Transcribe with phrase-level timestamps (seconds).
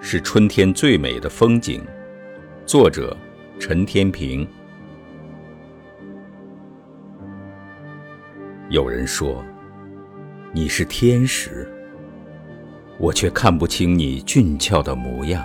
[0.00, 1.84] 是春天最美的风景。
[2.64, 3.16] 作者：
[3.58, 4.46] 陈天平。
[8.68, 9.44] 有人说
[10.52, 11.70] 你是天使，
[12.98, 15.44] 我却看不清你俊俏的模样。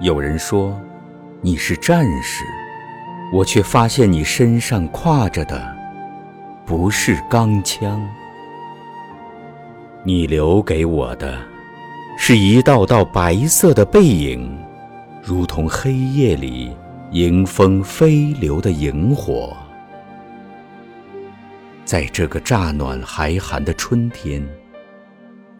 [0.00, 0.78] 有人说
[1.40, 2.44] 你是战士，
[3.32, 5.74] 我却发现你身上挎着的
[6.66, 8.06] 不是钢枪。
[10.04, 11.40] 你留给我的，
[12.16, 14.58] 是一道道白色的背影，
[15.22, 16.74] 如同黑夜里
[17.12, 19.54] 迎风飞流的萤火。
[21.84, 24.44] 在这个乍暖还寒的春天，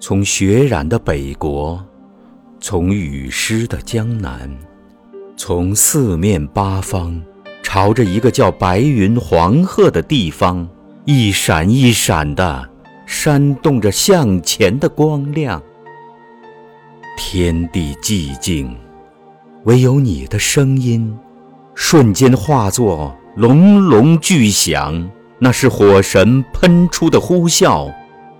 [0.00, 1.84] 从雪染的北国，
[2.60, 4.50] 从雨湿的江南，
[5.36, 7.20] 从四面八方，
[7.62, 10.66] 朝着一个叫白云黄鹤的地方，
[11.04, 12.70] 一闪一闪的。
[13.06, 15.62] 煽动着向前的光亮，
[17.16, 18.76] 天地寂静，
[19.64, 21.16] 唯有你的声音，
[21.74, 25.10] 瞬间化作隆隆巨响。
[25.38, 27.92] 那是火神喷出的呼啸，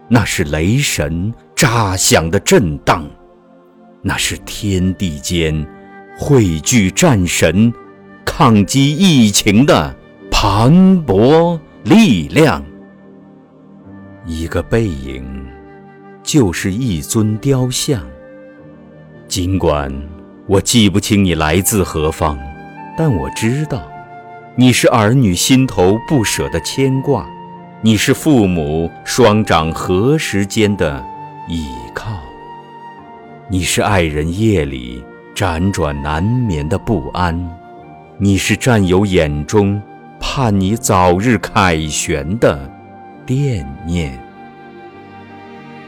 [0.08, 3.05] 那是雷神炸响的震荡，
[4.00, 5.67] 那是天地间
[6.17, 7.72] 汇聚战神、
[8.25, 9.95] 抗击疫情的
[10.30, 10.72] 磅
[11.05, 12.64] 礴力量。
[14.25, 15.25] 一个背影，
[16.22, 18.00] 就是一尊雕像。
[19.34, 19.92] 尽管
[20.46, 22.39] 我记不清你来自何方，
[22.96, 23.83] 但我知道，
[24.55, 27.28] 你是儿女心头不舍的牵挂，
[27.83, 31.05] 你是父母双掌合十间的
[31.48, 32.12] 倚靠，
[33.48, 37.36] 你是爱人夜里辗转难眠的不安，
[38.18, 39.83] 你是战友眼中
[40.20, 42.70] 盼你早日凯旋的。
[43.27, 44.17] 惦念，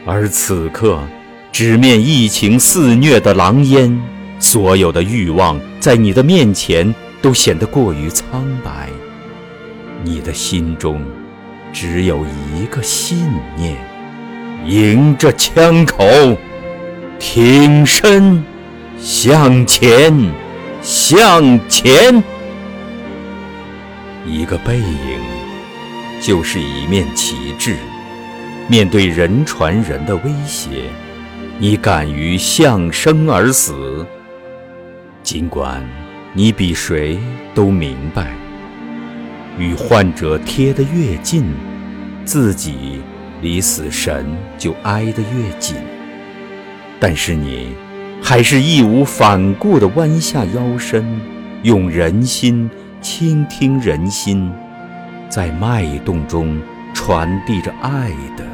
[0.05, 0.99] 而此刻，
[1.57, 3.99] 直面疫情肆虐的狼烟，
[4.37, 8.89] 所有的欲望在你的面前都显得过于苍白。
[10.03, 11.03] 你的心中
[11.73, 12.23] 只有
[12.53, 13.75] 一个信念：
[14.67, 16.05] 迎着枪口，
[17.17, 18.45] 挺身
[18.99, 20.13] 向前，
[20.83, 22.23] 向前。
[24.27, 25.19] 一个背影。
[26.21, 27.77] 就是一面旗帜，
[28.67, 30.83] 面对人传人的威胁，
[31.59, 34.05] 你敢于向生而死。
[35.23, 35.83] 尽管
[36.33, 37.17] 你比谁
[37.55, 38.27] 都明白，
[39.57, 41.43] 与患者贴得越近，
[42.23, 43.01] 自己
[43.41, 45.75] 离死神就挨得越紧。
[46.99, 47.69] 但是你
[48.21, 51.19] 还是义无反顾地弯下腰身，
[51.63, 52.69] 用人心
[53.01, 54.51] 倾听人心。
[55.27, 56.61] 在脉动中
[56.93, 58.45] 传递着爱的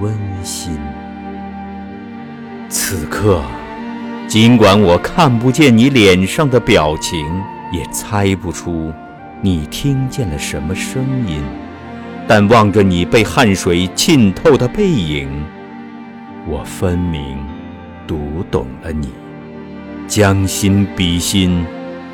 [0.00, 0.76] 温馨。
[2.68, 3.42] 此刻，
[4.28, 7.18] 尽管我看不见你脸上的表情，
[7.72, 8.92] 也猜不出
[9.40, 11.42] 你听见了什么声音，
[12.26, 15.28] 但望着你被汗水浸透的背影，
[16.46, 17.38] 我分明
[18.06, 19.08] 读懂了你。
[20.06, 21.64] 将心比心，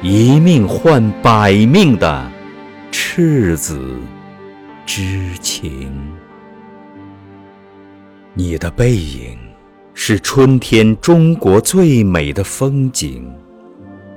[0.03, 2.31] 一命换百命的。
[2.93, 3.97] 赤子
[4.87, 5.93] 之情，
[8.35, 9.37] 你的背影
[9.95, 13.33] 是春天中国最美的风景。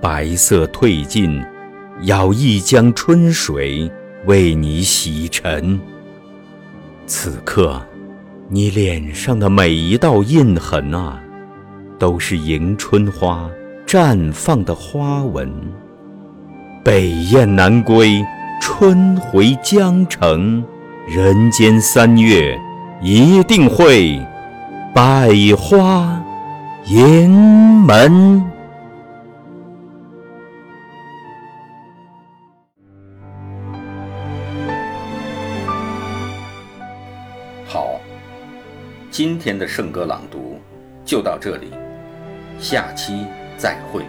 [0.01, 1.41] 白色褪尽，
[2.01, 3.89] 舀一江春水
[4.25, 5.79] 为你洗尘。
[7.05, 7.81] 此刻，
[8.49, 11.21] 你脸上的每一道印痕啊，
[11.97, 13.49] 都是迎春花
[13.85, 15.49] 绽放的花纹。
[16.83, 18.21] 北雁南归。
[18.59, 20.63] 春回江城，
[21.07, 22.59] 人间三月
[23.03, 24.19] 一定会
[24.97, 26.19] 百花
[26.85, 28.43] 迎门。
[37.67, 37.99] 好，
[39.11, 40.59] 今天的圣歌朗读
[41.05, 41.71] 就到这里，
[42.59, 43.23] 下期
[43.55, 44.03] 再会。